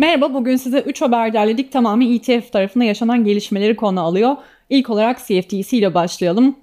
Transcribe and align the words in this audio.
Merhaba, 0.00 0.34
bugün 0.34 0.56
size 0.56 0.80
3 0.80 1.02
haber 1.02 1.32
derledik. 1.32 1.72
Tamamen 1.72 2.12
ETF 2.12 2.52
tarafında 2.52 2.84
yaşanan 2.84 3.24
gelişmeleri 3.24 3.76
konu 3.76 4.00
alıyor. 4.00 4.36
İlk 4.70 4.90
olarak 4.90 5.18
CFTC 5.18 5.76
ile 5.76 5.94
başlayalım. 5.94 6.56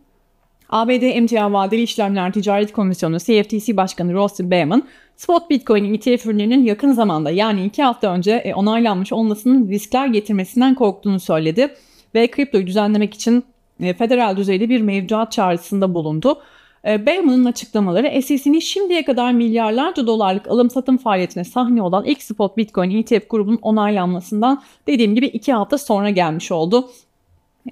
ABD 0.69 1.01
Emtia 1.01 1.53
Vadeli 1.53 1.81
İşlemler 1.81 2.33
Ticaret 2.33 2.73
Komisyonu 2.73 3.19
CFTC 3.19 3.77
Başkanı 3.77 4.13
Rossi 4.13 4.51
Beyman, 4.51 4.87
spot 5.15 5.49
Bitcoin 5.49 5.93
ETF 5.93 6.25
ürünlerinin 6.25 6.65
yakın 6.65 6.91
zamanda 6.91 7.31
yani 7.31 7.65
2 7.65 7.83
hafta 7.83 8.13
önce 8.13 8.31
e, 8.31 8.53
onaylanmış 8.53 9.13
olmasının 9.13 9.69
riskler 9.69 10.07
getirmesinden 10.07 10.75
korktuğunu 10.75 11.19
söyledi 11.19 11.75
ve 12.15 12.31
kriptoyu 12.31 12.67
düzenlemek 12.67 13.13
için 13.13 13.43
e, 13.79 13.93
federal 13.93 14.37
düzeyde 14.37 14.69
bir 14.69 14.81
mevduat 14.81 15.31
çağrısında 15.31 15.93
bulundu. 15.93 16.41
E, 16.87 17.05
Beyman'ın 17.05 17.45
açıklamaları 17.45 18.21
SEC'nin 18.21 18.59
şimdiye 18.59 19.05
kadar 19.05 19.31
milyarlarca 19.31 20.07
dolarlık 20.07 20.47
alım 20.47 20.69
satım 20.69 20.97
faaliyetine 20.97 21.43
sahne 21.43 21.81
olan 21.81 22.05
ilk 22.05 22.23
spot 22.23 22.57
Bitcoin 22.57 22.91
ETF 22.91 23.29
grubunun 23.29 23.59
onaylanmasından 23.61 24.61
dediğim 24.87 25.15
gibi 25.15 25.25
iki 25.25 25.53
hafta 25.53 25.77
sonra 25.77 26.09
gelmiş 26.09 26.51
oldu. 26.51 26.89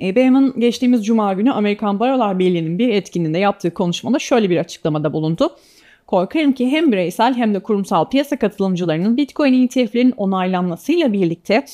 E, 0.02 0.16
Beyman 0.16 0.54
geçtiğimiz 0.58 1.06
cuma 1.06 1.34
günü 1.34 1.52
Amerikan 1.52 2.00
Barolar 2.00 2.40
Birliği'nin 2.40 2.80
bir 2.80 2.90
etkinliğinde 2.90 3.40
yaptığı 3.40 3.74
konuşmada 3.74 4.20
şöyle 4.20 4.50
bir 4.50 4.58
açıklamada 4.58 5.14
bulundu. 5.14 5.56
Korkarım 6.08 6.52
ki 6.52 6.72
hem 6.72 6.92
bireysel 6.92 7.34
hem 7.34 7.54
de 7.54 7.60
kurumsal 7.60 8.10
piyasa 8.10 8.38
katılımcılarının 8.38 9.18
Bitcoin 9.18 9.64
ETF'lerin 9.64 10.14
onaylanmasıyla 10.18 11.14
birlikte 11.14 11.66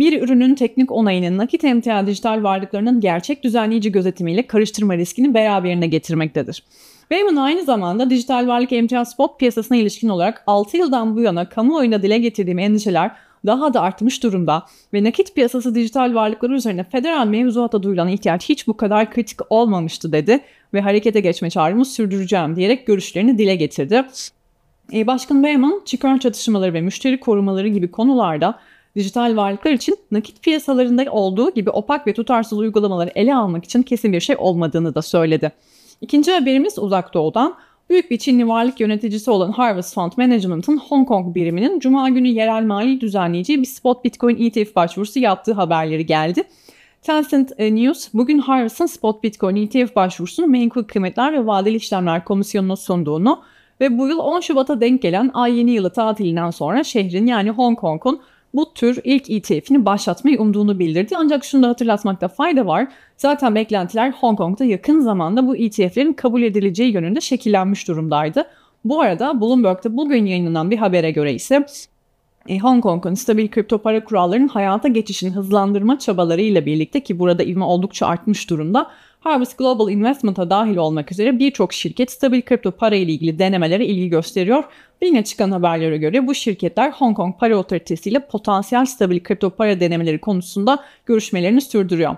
bir 0.00 0.22
ürünün 0.22 0.54
teknik 0.54 0.92
onayını 0.92 1.38
nakit 1.38 1.64
emtia 1.64 2.06
dijital 2.06 2.42
varlıklarının 2.42 3.00
gerçek 3.00 3.44
düzenleyici 3.44 3.92
gözetimiyle 3.92 4.46
karıştırma 4.46 4.96
riskini 4.96 5.34
beraberine 5.34 5.86
getirmektedir. 5.86 6.62
Bayman 7.10 7.36
aynı 7.36 7.64
zamanda 7.64 8.10
dijital 8.10 8.46
varlık 8.46 8.72
emtia 8.72 9.04
spot 9.04 9.38
piyasasına 9.38 9.76
ilişkin 9.76 10.08
olarak 10.08 10.42
6 10.46 10.76
yıldan 10.76 11.16
bu 11.16 11.20
yana 11.20 11.48
kamuoyuna 11.48 12.02
dile 12.02 12.18
getirdiğim 12.18 12.58
endişeler 12.58 13.10
daha 13.46 13.74
da 13.74 13.80
artmış 13.80 14.22
durumda 14.22 14.66
ve 14.94 15.04
nakit 15.04 15.34
piyasası 15.34 15.74
dijital 15.74 16.14
varlıkları 16.14 16.54
üzerine 16.54 16.84
federal 16.84 17.26
mevzuata 17.26 17.82
duyulan 17.82 18.08
ihtiyaç 18.08 18.48
hiç 18.48 18.66
bu 18.66 18.76
kadar 18.76 19.10
kritik 19.10 19.38
olmamıştı 19.50 20.12
dedi 20.12 20.40
ve 20.74 20.80
harekete 20.80 21.20
geçme 21.20 21.50
çağrımı 21.50 21.84
sürdüreceğim 21.84 22.56
diyerek 22.56 22.86
görüşlerini 22.86 23.38
dile 23.38 23.56
getirdi. 23.56 24.04
E, 24.92 25.06
Başkan 25.06 25.42
Beyman, 25.44 25.82
çıkar 25.84 26.18
çatışmaları 26.18 26.74
ve 26.74 26.80
müşteri 26.80 27.20
korumaları 27.20 27.68
gibi 27.68 27.90
konularda 27.90 28.58
dijital 28.96 29.36
varlıklar 29.36 29.70
için 29.70 29.96
nakit 30.10 30.42
piyasalarında 30.42 31.12
olduğu 31.12 31.54
gibi 31.54 31.70
opak 31.70 32.06
ve 32.06 32.14
tutarsız 32.14 32.58
uygulamaları 32.58 33.10
ele 33.14 33.34
almak 33.34 33.64
için 33.64 33.82
kesin 33.82 34.12
bir 34.12 34.20
şey 34.20 34.36
olmadığını 34.38 34.94
da 34.94 35.02
söyledi. 35.02 35.52
İkinci 36.00 36.32
haberimiz 36.32 36.78
uzak 36.78 37.14
doğudan. 37.14 37.54
Büyük 37.90 38.10
bir 38.10 38.18
Çinli 38.18 38.48
varlık 38.48 38.80
yöneticisi 38.80 39.30
olan 39.30 39.52
Harvest 39.52 39.94
Fund 39.94 40.12
Management'ın 40.16 40.76
Hong 40.76 41.08
Kong 41.08 41.34
biriminin 41.34 41.80
Cuma 41.80 42.08
günü 42.08 42.28
yerel 42.28 42.64
mali 42.64 43.00
düzenleyeceği 43.00 43.60
bir 43.60 43.66
spot 43.66 44.04
Bitcoin 44.04 44.36
ETF 44.44 44.76
başvurusu 44.76 45.18
yaptığı 45.18 45.52
haberleri 45.52 46.06
geldi. 46.06 46.44
Tencent 47.02 47.52
e, 47.58 47.74
News 47.74 48.08
bugün 48.14 48.38
Harvest'ın 48.38 48.86
spot 48.86 49.22
Bitcoin 49.22 49.56
ETF 49.56 49.96
başvurusunu 49.96 50.46
Menkul 50.46 50.84
Kıymetler 50.84 51.32
ve 51.32 51.46
Vadeli 51.46 51.76
İşlemler 51.76 52.24
Komisyonu'na 52.24 52.76
sunduğunu 52.76 53.42
ve 53.80 53.98
bu 53.98 54.08
yıl 54.08 54.18
10 54.18 54.40
Şubat'a 54.40 54.80
denk 54.80 55.02
gelen 55.02 55.30
ay 55.34 55.58
yeni 55.58 55.70
yılı 55.70 55.92
tatilinden 55.92 56.50
sonra 56.50 56.84
şehrin 56.84 57.26
yani 57.26 57.50
Hong 57.50 57.78
Kong'un 57.78 58.20
bu 58.54 58.74
tür 58.74 58.98
ilk 59.04 59.30
ETF'ini 59.30 59.84
başlatmayı 59.84 60.40
umduğunu 60.40 60.78
bildirdi. 60.78 61.14
Ancak 61.18 61.44
şunu 61.44 61.62
da 61.62 61.68
hatırlatmakta 61.68 62.28
fayda 62.28 62.66
var. 62.66 62.88
Zaten 63.16 63.54
beklentiler 63.54 64.12
Hong 64.12 64.38
Kong'da 64.38 64.64
yakın 64.64 65.00
zamanda 65.00 65.46
bu 65.46 65.56
ETF'lerin 65.56 66.12
kabul 66.12 66.42
edileceği 66.42 66.92
yönünde 66.92 67.20
şekillenmiş 67.20 67.88
durumdaydı. 67.88 68.44
Bu 68.84 69.00
arada 69.00 69.40
Bloomberg'da 69.40 69.96
bugün 69.96 70.26
yayınlanan 70.26 70.70
bir 70.70 70.76
habere 70.76 71.10
göre 71.10 71.34
ise 71.34 71.66
e, 72.48 72.58
Hong 72.58 72.82
Kong'un 72.82 73.14
stabil 73.14 73.48
kripto 73.48 73.78
para 73.78 74.04
kurallarının 74.04 74.48
hayata 74.48 74.88
geçişini 74.88 75.30
hızlandırma 75.30 75.98
çabalarıyla 75.98 76.66
birlikte 76.66 77.00
ki 77.00 77.18
burada 77.18 77.42
ivme 77.42 77.64
oldukça 77.64 78.06
artmış 78.06 78.50
durumda 78.50 78.90
Harvest 79.20 79.58
Global 79.58 79.90
Investment'a 79.90 80.50
dahil 80.50 80.76
olmak 80.76 81.12
üzere 81.12 81.38
birçok 81.38 81.72
şirket 81.72 82.10
stabil 82.10 82.42
kripto 82.42 82.70
para 82.70 82.96
ile 82.96 83.12
ilgili 83.12 83.38
denemelere 83.38 83.86
ilgi 83.86 84.08
gösteriyor. 84.08 84.64
Yine 85.02 85.24
çıkan 85.24 85.50
haberlere 85.50 85.98
göre 85.98 86.26
bu 86.26 86.34
şirketler 86.34 86.90
Hong 86.90 87.16
Kong 87.16 87.38
Para 87.38 87.56
Otoritesi 87.56 88.10
ile 88.10 88.26
potansiyel 88.26 88.84
stabil 88.84 89.20
kripto 89.20 89.50
para 89.50 89.80
denemeleri 89.80 90.20
konusunda 90.20 90.84
görüşmelerini 91.06 91.60
sürdürüyor. 91.60 92.16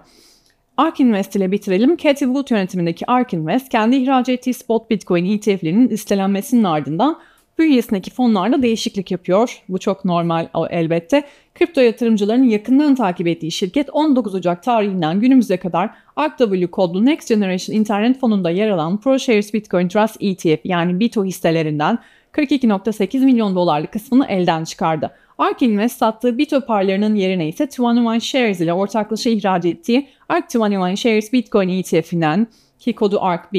ARK 0.77 1.01
Invest 1.01 1.37
ile 1.37 1.53
bitirelim. 1.53 1.97
Cathy 1.97 2.25
Wood 2.25 2.51
yönetimindeki 2.51 3.11
ARK 3.11 3.33
Invest 3.33 3.69
kendi 3.69 3.97
ihraç 3.97 4.29
ettiği 4.29 4.55
spot 4.55 4.91
Bitcoin 4.91 5.25
ETF'lerinin 5.25 5.89
listelenmesinin 5.89 6.65
ardından 6.65 7.19
bünyesindeki 7.63 8.11
fonlarla 8.11 8.63
değişiklik 8.63 9.11
yapıyor. 9.11 9.63
Bu 9.69 9.79
çok 9.79 10.05
normal 10.05 10.49
elbette. 10.71 11.23
Kripto 11.55 11.81
yatırımcılarının 11.81 12.45
yakından 12.45 12.95
takip 12.95 13.27
ettiği 13.27 13.53
şirket 13.53 13.91
19 13.91 14.35
Ocak 14.35 14.63
tarihinden 14.63 15.21
günümüze 15.21 15.57
kadar 15.57 15.91
ARKW 16.17 16.67
kodlu 16.67 17.07
Next 17.07 17.29
Generation 17.29 17.77
İnternet 17.77 18.21
fonunda 18.21 18.51
yer 18.51 18.71
alan 18.71 19.01
ProShares 19.01 19.55
Bitcoin 19.55 19.89
Trust 19.89 20.17
ETF 20.21 20.61
yani 20.65 21.01
BITO 21.01 21.25
hisselerinden 21.25 21.99
42.8 22.33 23.25
milyon 23.25 23.55
dolarlık 23.55 23.93
kısmını 23.93 24.27
elden 24.27 24.65
çıkardı. 24.65 25.11
ARK 25.39 25.63
Invest 25.63 25.99
sattığı 25.99 26.39
BITO 26.39 26.61
parlarının 26.61 27.15
yerine 27.15 27.49
ise 27.49 27.69
21 27.79 28.21
Shares 28.21 28.61
ile 28.61 28.73
ortaklaşa 28.73 29.31
ihraç 29.31 29.65
ettiği 29.65 30.09
ARK 30.29 30.55
21 30.55 30.97
Shares 30.97 31.33
Bitcoin 31.33 31.69
ETF'inden 31.69 32.47
ki 32.79 32.93
kodu 32.93 33.19
ARKB 33.21 33.55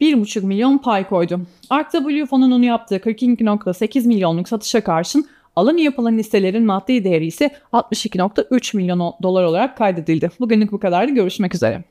1,5 0.00 0.46
milyon 0.46 0.78
pay 0.78 1.08
koydu. 1.08 1.40
ARKW 1.70 2.26
fonunun 2.26 2.62
yaptığı 2.62 2.96
42.8 2.96 4.06
milyonluk 4.06 4.48
satışa 4.48 4.84
karşın 4.84 5.26
alım 5.56 5.78
yapılan 5.78 6.18
listelerin 6.18 6.66
maddi 6.66 7.04
değeri 7.04 7.26
ise 7.26 7.50
62.3 7.72 8.76
milyon 8.76 9.14
dolar 9.22 9.44
olarak 9.44 9.76
kaydedildi. 9.76 10.30
Bugünlük 10.40 10.72
bu 10.72 10.80
kadardı. 10.80 11.12
Görüşmek 11.12 11.54
üzere. 11.54 11.84